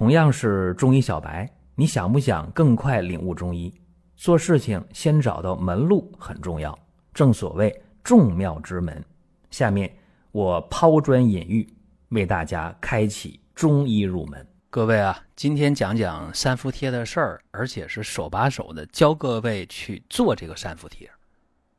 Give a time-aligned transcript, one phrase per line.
[0.00, 3.70] 同样是中医小白，你想不想更快领悟中医？
[4.16, 6.76] 做事情先找到门路很重要，
[7.12, 9.04] 正所谓众妙之门。
[9.50, 9.94] 下面
[10.32, 11.68] 我抛砖引玉，
[12.08, 14.48] 为大家开启中医入门。
[14.70, 21.10] 各位啊，今天讲讲三伏贴的事儿，而且是手把手的教各位去做这个三伏贴。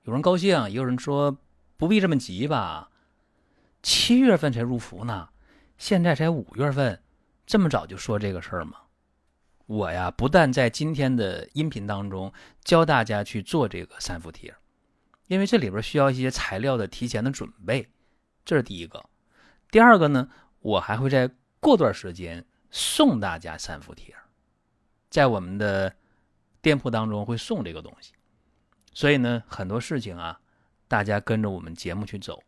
[0.03, 1.35] 有人高兴，也有人说
[1.75, 2.87] 不必这么急吧？
[3.81, 5.29] 七月份才入伏呢，
[5.79, 6.99] 现在才五月份。
[7.51, 8.77] 这么早就说这个事儿吗？
[9.65, 12.31] 我呀，不但在今天的音频当中
[12.63, 14.55] 教大家去做这个三伏贴，
[15.27, 17.89] 因为这里边需要一些材料的提前的准备，
[18.45, 19.03] 这是第一个。
[19.69, 20.29] 第二个呢，
[20.61, 24.15] 我还会在过段时间送大家三伏贴，
[25.09, 25.93] 在我们的
[26.61, 28.13] 店铺当中会送这个东西。
[28.93, 30.39] 所以呢，很多事情啊，
[30.87, 32.41] 大家跟着我们节目去走，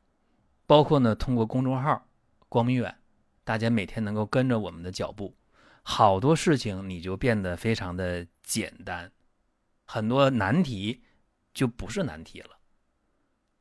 [0.65, 2.07] 包括呢，通过公众号
[2.47, 2.95] “光明远”。
[3.43, 5.35] 大家每天能够跟着我们的脚步，
[5.81, 9.11] 好多事情你就变得非常的简单，
[9.85, 11.03] 很多难题
[11.53, 12.51] 就不是难题了。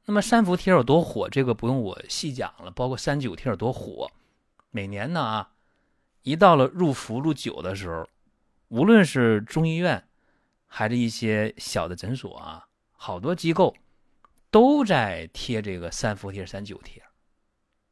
[0.05, 2.71] 那么三伏贴有多火，这个不用我细讲了。
[2.71, 4.11] 包括三九贴有多火，
[4.71, 5.53] 每年呢啊，
[6.23, 8.09] 一到了入伏入九的时候，
[8.69, 10.09] 无论是中医院
[10.67, 13.77] 还是一些小的诊所啊，好多机构
[14.51, 17.03] 都在贴这个三伏贴、三九贴，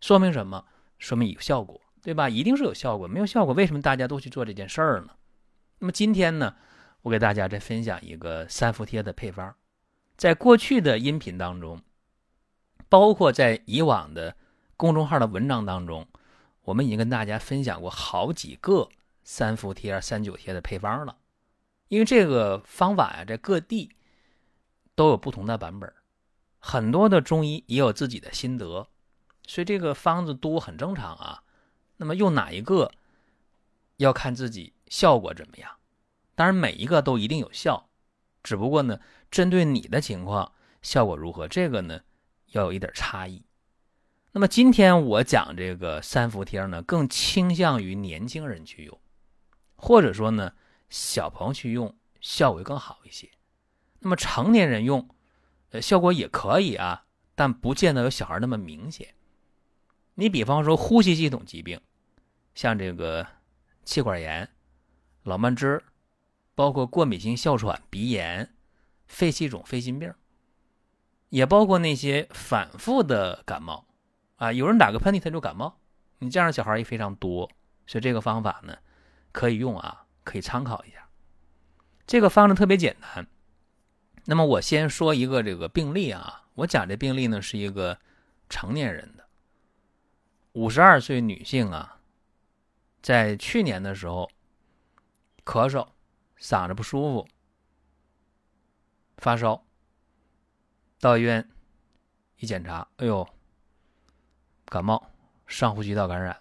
[0.00, 0.66] 说明什么？
[1.00, 2.28] 说明有效果，对吧？
[2.28, 5.08] 一定是有效果，没有效果，为什么大家都去做这件事儿呢？
[5.78, 6.54] 那么今天呢，
[7.02, 9.52] 我给大家再分享一个三伏贴的配方。
[10.16, 11.82] 在过去的音频当中，
[12.88, 14.36] 包括在以往的
[14.76, 16.06] 公众号的文章当中，
[16.62, 18.88] 我们已经跟大家分享过好几个
[19.24, 21.16] 三伏贴、三九贴的配方了。
[21.88, 23.90] 因为这个方法呀，在各地
[24.94, 25.90] 都有不同的版本，
[26.58, 28.86] 很多的中医也有自己的心得。
[29.50, 31.42] 所以这个方子多很正常啊，
[31.96, 32.92] 那么用哪一个
[33.96, 35.68] 要看自己效果怎么样。
[36.36, 37.88] 当然每一个都一定有效，
[38.44, 40.52] 只不过呢，针对你的情况
[40.82, 42.00] 效果如何，这个呢
[42.50, 43.44] 要有一点差异。
[44.30, 49.00] 那么今天我讲这个三伏贴呢，更倾向于年轻人去用，
[49.74, 50.52] 或者说呢
[50.90, 53.28] 小朋友去用效果更好一些。
[53.98, 55.08] 那么成年人用，
[55.70, 59.12] 呃效果也可以啊，但不见得有小孩那么明显。
[60.20, 61.80] 你比方说呼吸系统疾病，
[62.54, 63.26] 像这个
[63.84, 64.46] 气管炎、
[65.22, 65.82] 老慢支，
[66.54, 68.54] 包括过敏性哮喘、鼻炎、
[69.06, 70.12] 肺气肿、肺心病，
[71.30, 73.86] 也包括那些反复的感冒
[74.36, 75.80] 啊，有人打个喷嚏他就感冒，
[76.18, 77.50] 你这样的小孩也非常多，
[77.86, 78.76] 所以这个方法呢
[79.32, 81.08] 可以用啊，可以参考一下。
[82.06, 83.26] 这个方子特别简单。
[84.26, 87.98] 那么我先说一个这个病例啊，我讲这病例呢是一个
[88.50, 89.19] 成年人的。
[90.52, 92.00] 五十二岁女性啊，
[93.00, 94.28] 在去年的时候，
[95.44, 95.86] 咳嗽、
[96.40, 97.28] 嗓子不舒服、
[99.18, 99.64] 发烧，
[100.98, 101.48] 到医院
[102.38, 103.28] 一检查，哎呦，
[104.64, 105.10] 感冒、
[105.46, 106.36] 上呼吸道感染。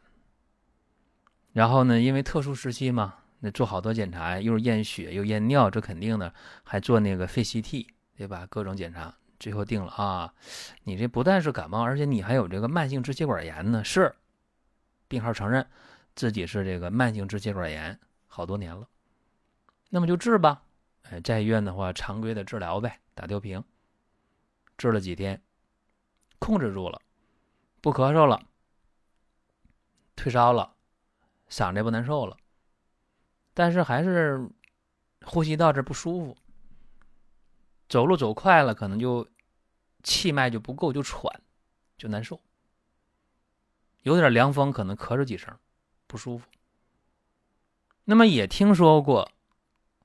[1.53, 6.33] 然后呢，因为特殊时期嘛，那做好多检查，又是验血又验尿，这肯定的，
[6.63, 7.87] 还做那个肺 CT，
[8.17, 8.47] 对吧？
[8.49, 9.15] 各种检查。
[9.39, 10.33] 最后定了啊，
[10.83, 13.83] 你这不但是感冒，而且你还有这个慢性支气管炎呢。
[13.83, 14.13] 是，
[15.07, 15.65] 病号承认
[16.13, 17.97] 自己是这个慢性支气管炎，
[18.27, 18.87] 好多年了。
[19.89, 20.61] 那么就治吧，
[21.03, 23.63] 哎，在医院的话，常规的治疗呗，打吊瓶。
[24.77, 25.41] 治了几天，
[26.37, 27.01] 控制住了，
[27.81, 28.41] 不咳嗽了，
[30.15, 30.73] 退烧了，
[31.49, 32.37] 嗓子也不难受了，
[33.53, 34.49] 但是还是
[35.25, 36.37] 呼吸道这不舒服。
[37.89, 39.27] 走路走快了，可能就
[40.03, 41.41] 气脉就不够，就喘，
[41.97, 42.39] 就难受。
[44.03, 45.53] 有点凉风，可能咳嗽几声，
[46.07, 46.47] 不舒服。
[48.05, 49.29] 那么也听说过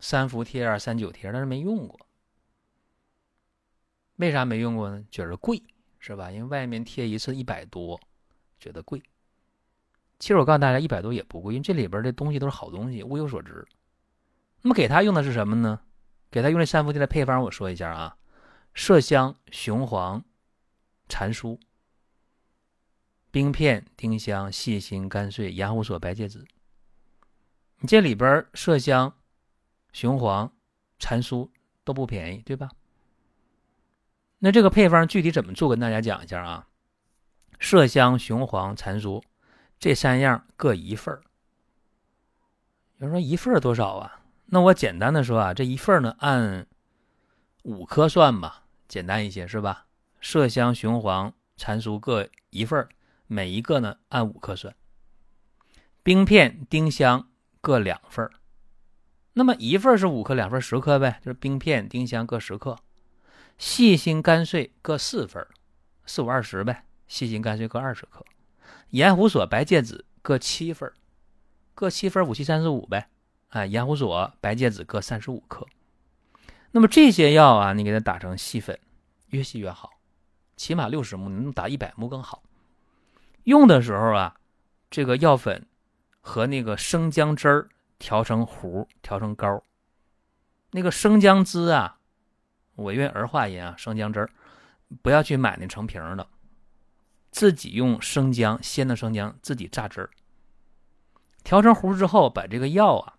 [0.01, 2.01] 三伏贴啊、三九贴，但是没用过。
[4.17, 5.05] 为啥没用过呢？
[5.11, 5.63] 觉得贵，
[5.99, 6.31] 是吧？
[6.31, 8.01] 因为外面贴一次一百多，
[8.59, 9.03] 觉得贵。
[10.19, 13.67] 其实我告诉大家，一百多也不贵，因为这里边的东西都是好东西，物有所值。
[14.63, 15.81] 那么给他用的是什么呢？
[16.35, 18.17] 给他用这三伏贴的配方，我说一下啊：
[18.75, 20.25] 麝香、雄黄、
[21.09, 21.61] 蟾酥、
[23.31, 26.45] 冰片、丁香、细辛、甘穗、羊胡索、白芥子。
[27.79, 29.15] 你这里边麝香、
[29.93, 30.53] 雄黄、
[30.99, 31.49] 蟾酥
[31.85, 32.69] 都不便宜，对吧？
[34.41, 36.67] 那这个配方具体怎么做，跟大家讲一下啊：
[37.61, 39.23] 麝香、雄黄、蟾酥
[39.79, 41.23] 这三样各一份儿。
[42.97, 44.24] 有人说一份儿多少啊？
[44.47, 46.67] 那我简单的说啊，这一份呢按
[47.63, 49.87] 五颗算吧，简单一些是吧？
[50.23, 52.89] 麝香、雄黄、蟾酥各一份
[53.27, 54.75] 每一个呢按五克算。
[56.03, 57.29] 冰片、丁香
[57.61, 58.31] 各两份。
[59.33, 62.79] 那么一份是五克，两份十克呗，就是冰片、丁香各十克，
[63.59, 65.45] 细辛干碎各四份
[66.07, 68.25] 四五二十呗，细辛干碎各二十克，
[68.91, 70.93] 盐胡索、白芥子各七份
[71.75, 73.09] 各七份五七三十五呗，
[73.55, 75.67] 啊，盐胡索、白芥子各三十五克。
[76.71, 78.79] 那么这些药啊，你给它打成细粉，
[79.29, 79.91] 越细越好，
[80.57, 82.43] 起码六十目，你能打一百目更好。
[83.45, 84.37] 用的时候啊，
[84.91, 85.67] 这个药粉
[86.21, 87.69] 和那个生姜汁儿。
[87.97, 89.63] 调成糊，调成膏。
[90.73, 91.99] 那个生姜汁啊，
[92.75, 94.29] 我用儿化音啊，生姜汁儿，
[95.01, 96.27] 不要去买那成瓶的，
[97.31, 100.11] 自己用生姜鲜的生姜自己榨汁儿，
[101.45, 103.15] 调成糊之后，把这个药啊，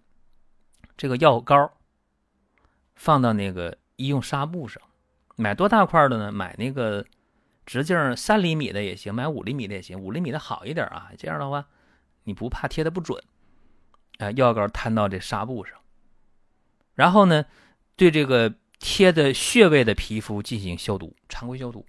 [0.98, 1.72] 这个药膏
[2.96, 4.82] 放到那个医用纱布上，
[5.36, 6.32] 买多大块的呢？
[6.32, 7.06] 买那个
[7.66, 11.12] 直径三厘米的也行，买五厘米的也行，五厘米的好一点啊。
[11.18, 11.68] 这样的话，
[12.24, 13.22] 你不怕贴的不准。
[14.18, 15.78] 啊，药膏摊到这纱布上，
[16.94, 17.46] 然后呢，
[17.98, 21.86] 对这个贴的穴位的皮肤进行消毒，常规消毒，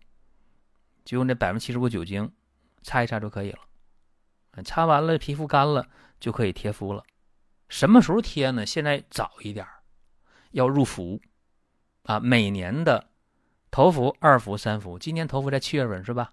[1.04, 2.32] 就用这百分之七十五酒精
[2.82, 3.60] 擦一擦就可以了。
[4.64, 5.86] 擦完了，皮肤干了
[6.18, 7.04] 就可以贴敷了。
[7.68, 8.64] 什么时候贴呢？
[8.64, 9.66] 现在早一点
[10.52, 11.20] 要入伏
[12.04, 13.10] 啊，每年的
[13.70, 16.32] 头伏、二伏、三伏，今年头伏在七月份是吧？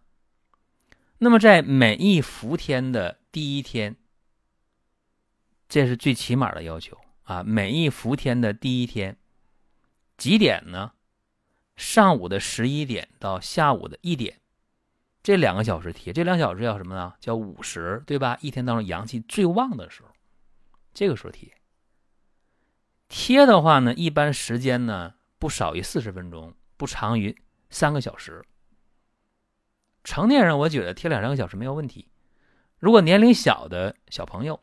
[1.17, 3.95] 那么在每一伏天的第一天。
[5.69, 7.41] 这是最起码的要求啊！
[7.41, 9.17] 每一伏天的第一天，
[10.17, 10.91] 几点呢？
[11.75, 14.39] 上午的十一点到下午的一点，
[15.23, 16.13] 这两个小时贴。
[16.13, 17.15] 这两小时叫什么呢？
[17.19, 18.37] 叫午时，对吧？
[18.41, 20.12] 一天当中阳气最旺的时候，
[20.93, 21.53] 这个时候贴。
[23.07, 27.37] 贴的话呢，一般时间呢不少于四十分钟，不长于
[27.69, 28.43] 三个小时。
[30.03, 32.09] 成年人我觉得贴两三个小时没有问题。
[32.79, 34.59] 如果年龄小的小朋友，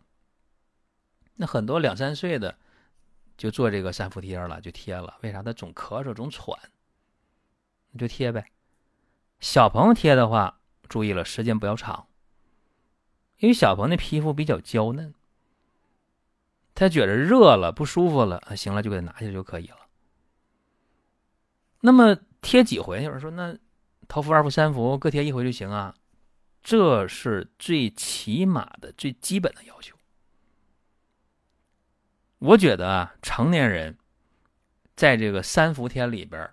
[1.36, 2.58] 那很多两三岁的
[3.38, 5.18] 就做这个三伏贴了，就贴了。
[5.22, 5.42] 为啥？
[5.42, 6.58] 他总咳嗽，总喘，
[7.92, 8.52] 你就贴呗。
[9.38, 12.08] 小朋友贴的话，注意了，时间不要长，
[13.38, 15.14] 因为小朋友的皮肤比较娇嫩，
[16.80, 19.76] 他觉得热了不舒服了，行了就给他拿下就可以了。
[21.82, 23.02] 那么贴几回？
[23.02, 23.54] 有人说，那
[24.08, 25.94] 头伏、二伏、三伏各贴一回就行啊？
[26.62, 29.94] 这是最起码的、最基本的要求。
[32.38, 33.98] 我觉得啊，成年人
[34.96, 36.48] 在这个三伏天里边，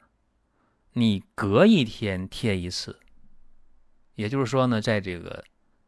[0.92, 3.00] 你隔一天贴一次，
[4.16, 5.46] 也就是说呢，在这个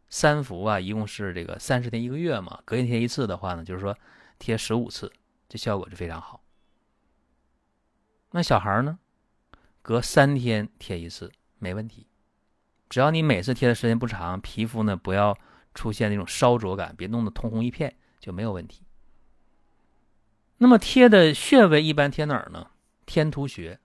[0.08, 3.94] 三伏啊，一共是这个三十天一个月嘛，隔一天一次的话呢，就是说
[4.40, 5.12] 贴十五次，
[5.48, 6.42] 这效果是非常好。
[8.32, 8.98] 那小孩呢，
[9.82, 12.08] 隔三天贴一次没问题，
[12.90, 15.38] 只要你每次贴的时间不长，皮肤呢不要
[15.74, 18.84] 出现那种烧灼感，别弄得通红一片就没有问题。
[20.58, 22.72] 那么贴的穴位一般贴哪儿呢？
[23.06, 23.80] 天突穴、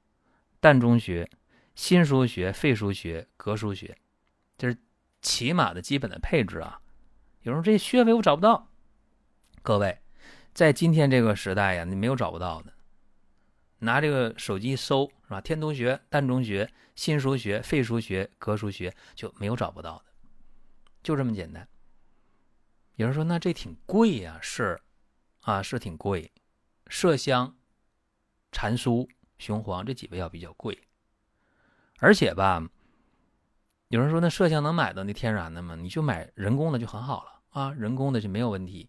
[0.61, 1.31] 膻中穴、
[1.75, 3.97] 心腧穴、肺腧穴、膈腧穴，
[4.59, 4.77] 这是
[5.23, 6.81] 起码的基本的配置啊。
[7.43, 8.69] 有人说这穴位我找不到，
[9.63, 9.99] 各位，
[10.55, 12.73] 在今天这个时代呀，你没有找不到的，
[13.81, 15.41] 拿这个手机搜是吧？
[15.41, 20.05] 天突穴、膻中穴、心腧穴、肺腧穴、膈腧穴就没有找不到的，
[21.03, 21.69] 就这么简单。
[22.95, 24.81] 有人说那这挺贵呀，是
[25.41, 26.31] 啊，是挺贵。
[26.89, 27.57] 麝香、
[28.53, 29.09] 蟾酥、
[29.39, 30.87] 雄黄这几味药比较贵，
[31.99, 32.65] 而且吧，
[33.89, 35.75] 有人说那麝香能买到那天然的吗？
[35.75, 38.89] 你就买人工的就很好了啊，人工的就没有问题。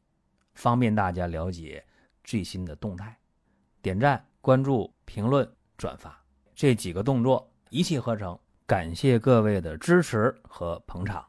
[0.53, 1.85] 方便大家了解
[2.23, 3.17] 最新的动态。
[3.81, 11.27] 点赞、关注、评论、转发这几个动作一气呵成，感谢各位的支持和捧场。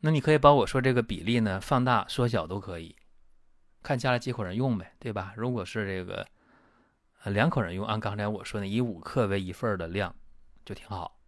[0.00, 2.96] 那你可以把我说这个比例呢放大、缩小都可以。
[3.82, 5.34] 看家里几口人用呗，对吧？
[5.36, 6.26] 如果是这个
[7.24, 10.14] 两口人用，按刚才我说的以五克为一份的量，
[10.64, 11.18] 就挺好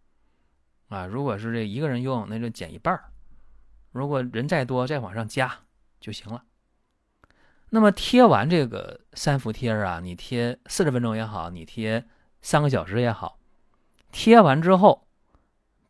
[0.88, 1.04] 啊。
[1.04, 2.98] 如果是这一个人用，那就减一半
[3.92, 5.52] 如果人再多，再往上加
[6.04, 6.44] 就行了。
[7.70, 12.06] 那么贴完这个三伏贴啊，你贴四十分钟也好，你贴
[12.42, 13.38] 三个小时也好，
[14.12, 15.08] 贴完之后，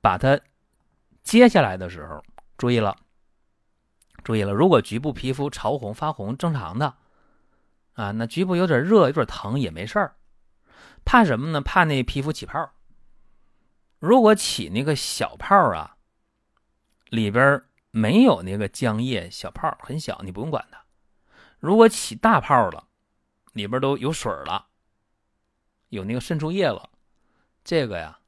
[0.00, 0.40] 把它
[1.25, 2.23] 揭下来的时候，
[2.56, 2.97] 注意了，
[4.23, 6.94] 注意了，如果局部皮肤潮红发红，正常的
[7.94, 10.14] 啊，那局部有点热、有点疼也没事儿。
[11.04, 11.61] 怕什么呢？
[11.61, 12.71] 怕那皮肤起泡。
[13.99, 15.97] 如果起那个小泡啊，
[17.11, 17.62] 里边
[17.96, 20.84] 没有那个浆液，小泡很小，你不用管它。
[21.60, 22.88] 如果起大泡了，
[23.52, 24.66] 里边都有水了，
[25.90, 26.90] 有那个渗出液了，
[27.62, 28.18] 这个呀，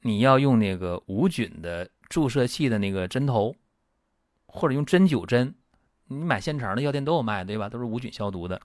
[0.00, 3.54] 你要用那个无菌的注射器的那个针头，
[4.46, 5.54] 或者用针灸针，
[6.06, 7.68] 你买现成的药店都有卖，对吧？
[7.68, 8.60] 都是无菌消毒的。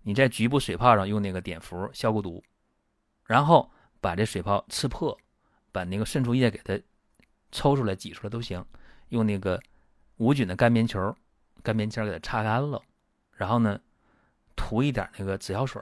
[0.00, 2.42] 你在局部水泡上用那个碘伏消过毒。
[3.26, 3.70] 然后
[4.00, 5.14] 把这水泡刺破，
[5.70, 6.80] 把那个渗出液给它
[7.52, 8.64] 抽出来、挤出来都行。
[9.08, 9.60] 用那个
[10.16, 11.16] 无菌的干棉球、
[11.62, 12.82] 干棉签给它擦干了，
[13.32, 13.80] 然后呢，
[14.56, 15.80] 涂一点那个紫药水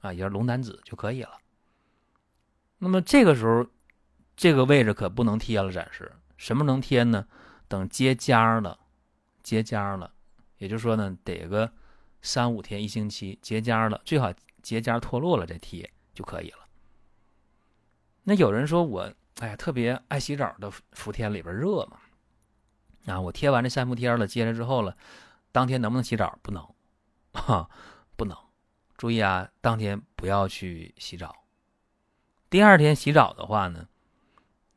[0.00, 1.38] 啊，也是龙胆紫就可以了。
[2.78, 3.64] 那么这个时候，
[4.36, 6.10] 这个位置可不能贴了，暂时。
[6.36, 7.26] 什么能贴呢？
[7.68, 8.80] 等结痂了，
[9.42, 10.12] 结痂了，
[10.58, 11.72] 也就是说呢，得个
[12.20, 16.58] 三五天、一星期结痂了，最好结痂脱落了再贴就可以了。
[18.24, 21.98] 那有人说我，哎呀，特别爱洗澡的伏天里边热嘛，
[23.06, 24.96] 啊，我贴完这三伏贴了，接着之后了，
[25.50, 26.38] 当天能不能洗澡？
[26.42, 26.66] 不能，
[27.32, 27.68] 哈，
[28.16, 28.36] 不能。
[28.96, 31.34] 注意啊，当天不要去洗澡。
[32.48, 33.88] 第二天洗澡的话呢，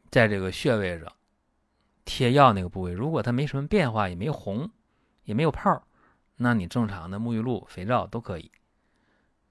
[0.10, 1.12] 在这个穴位上
[2.04, 4.72] 贴药那个部位，如果它没什么变化，也没有红，
[5.24, 5.88] 也没有泡，
[6.38, 8.52] 那你正常的沐浴露、肥皂都可以。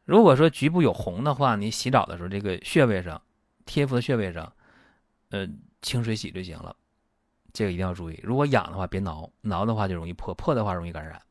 [0.04, 3.20] 如果说局部有红的话，你洗澡的时候这个穴位上。
[3.66, 4.52] 贴敷的穴位上，
[5.30, 5.48] 呃，
[5.80, 6.76] 清水洗就行了。
[7.54, 8.20] 这个一定要注意。
[8.22, 11.22] 如果痒的话，别挠，挠的话就容易破，破的话容易感染。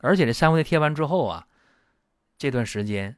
[0.00, 1.46] 而且这三伏贴贴完之后啊，
[2.36, 3.16] 这段时间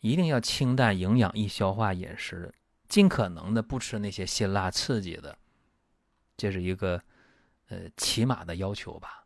[0.00, 2.52] 一定要清淡、营养、易消化饮食，
[2.88, 5.38] 尽可能的不吃那些辛辣刺激的。
[6.36, 7.00] 这是一个
[7.68, 9.24] 呃起码的要求吧。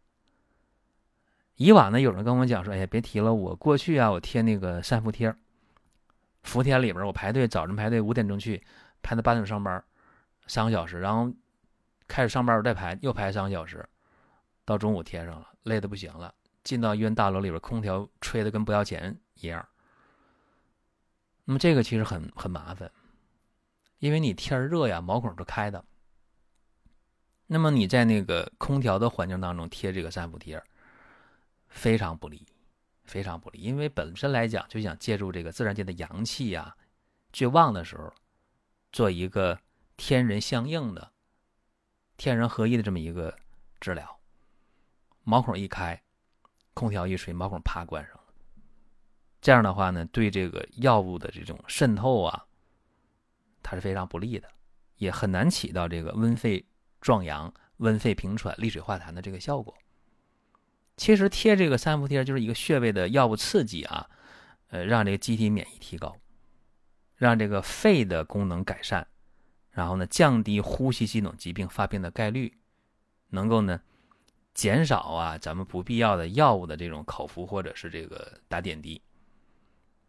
[1.57, 5.35] 以往呢，有人跟我讲说：“哎呀，别提了，我过去啊，我贴那个三伏贴。”
[6.43, 8.63] 伏天里边，我排队，早晨排队五点钟去，
[9.03, 9.83] 排到八点钟上班，
[10.47, 11.33] 三个小时，然后
[12.07, 13.89] 开始上班，我再排，又排三个小时，
[14.65, 16.35] 到中午贴上了，累得不行了。
[16.63, 19.67] 进到医院大楼里边，空调吹的跟不要钱一样。
[21.45, 22.91] 那么这个其实很很麻烦，
[23.99, 25.85] 因为你天热呀，毛孔是开的。
[27.47, 30.63] 那么你在那个空调的环境当中贴这个三伏贴，
[31.69, 32.47] 非常不利。
[33.05, 36.75] 非常不利，因为本身来讲就想借助这个自然界的阳气呀，
[37.35, 38.11] 最旺的时候，
[38.93, 39.59] 做一个
[39.99, 41.13] 天人相应的、
[42.25, 43.37] 天人合一的这么一个
[43.81, 44.19] 治疗。
[45.25, 46.03] 毛孔一开，
[46.73, 48.25] 空调一吹，毛孔啪关上了。
[49.43, 52.47] 这样的话呢，对这个药物的这种渗透啊，
[53.63, 54.49] 它是非常不利的，
[54.97, 56.65] 也很难起到这个温肺
[56.99, 59.75] 壮阳、温肺平喘、利水化痰的这个效果。
[60.97, 64.09] 其实贴这个三伏贴就是一个穴位的药物刺激啊，
[64.69, 66.17] 呃，让这个机体免疫提高，
[67.17, 69.07] 让这个肺的功能改善，
[69.75, 72.57] 然后呢，降低呼吸系统疾病发病的概率，
[73.29, 73.81] 能够呢，
[74.55, 79.03] 减少啊咱们不必要的药物的这种口服或者是这个打点滴，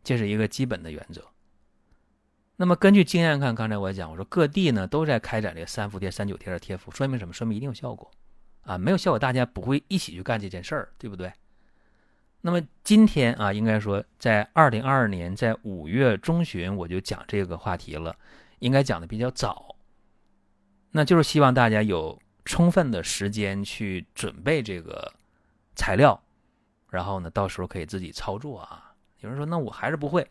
[0.03, 1.25] 这是一个基本的原则。
[2.57, 7.33] 那么根据经验看，刚才我讲，我说各地呢都在开展这个三伏贴、三九贴的贴敷，说明什么？
[7.33, 8.09] 说明一定有效果。
[8.61, 11.33] 啊，没有效果，大家不会一起去干这件事儿，对不对？
[12.41, 18.15] 那么今天啊，应该说在二零二二年在五月中旬我就讲这个话题了，
[18.65, 19.75] 应该讲的比较早。
[20.91, 25.13] 那就是希望大家有充分的时间去准备这个
[25.75, 26.19] 材料，
[26.89, 28.95] 然后呢，到时候可以自己操作啊。
[29.19, 30.27] 有人说，那我还是不会，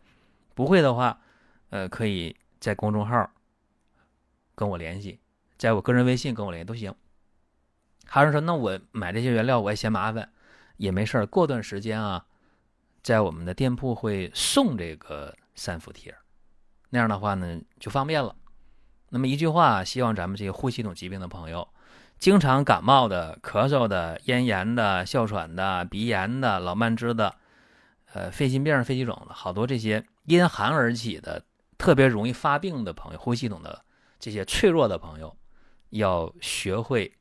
[0.53, 1.17] 不会的话，
[1.69, 3.29] 呃，可以在公众号
[4.53, 5.19] 跟我联系，
[5.57, 6.93] 在我个人微信跟我联系都行。
[8.05, 10.29] 还是说，那我买这些原料我也嫌麻烦，
[10.77, 11.25] 也没事。
[11.27, 12.25] 过段时间啊，
[13.01, 16.15] 在我们的店铺会送这个三伏贴，
[16.89, 18.35] 那样的话呢就方便了。
[19.09, 21.67] 那么一句话，希望咱们这些呼吸系统疾病的朋友，
[22.17, 27.35] 经常感冒的、咳嗽的、咽炎的、哮喘的、鼻炎的、老慢支的，
[28.13, 31.43] 呃，肺心病、肺气肿的，好多这些因寒而起的、
[31.77, 33.85] 特别容易发病的朋友，呼吸系统的
[34.19, 35.35] 这些脆弱的朋友，
[35.89, 37.13] 要学会。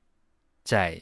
[0.65, 0.99] 在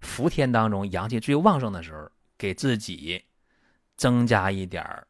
[0.00, 3.24] 伏天当中，阳气最旺盛的时候，给自己
[3.96, 5.08] 增加一点儿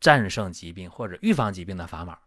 [0.00, 2.18] 战胜疾病或者预防疾病的砝码。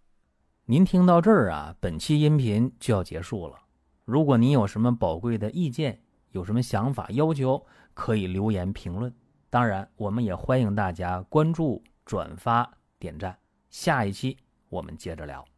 [0.66, 3.60] 您听到这儿啊，本期音频就要结束了。
[4.06, 6.02] 如果您有什么宝贵的意见，
[6.32, 9.14] 有什么想法要求，可以留言评论。
[9.50, 13.38] 当然，我们也欢迎大家关注、转发、点赞。
[13.70, 14.38] 下一期
[14.70, 15.53] 我们接着聊。